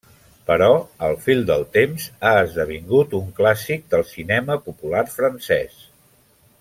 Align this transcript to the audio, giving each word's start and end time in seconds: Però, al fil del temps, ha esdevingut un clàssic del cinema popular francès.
Però, 0.51 0.69
al 1.07 1.17
fil 1.25 1.43
del 1.49 1.65
temps, 1.77 2.07
ha 2.29 2.31
esdevingut 2.45 3.13
un 3.19 3.29
clàssic 3.41 3.85
del 3.93 4.07
cinema 4.15 4.59
popular 4.65 5.05
francès. 5.19 5.79